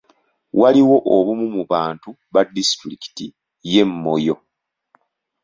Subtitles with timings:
[0.59, 3.25] Waliwo obumu mu bantu ba disitulikiti
[3.71, 4.35] y'e Moyo.